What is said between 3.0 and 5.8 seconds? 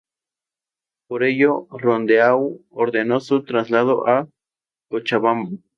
su traslado a Cochabamba.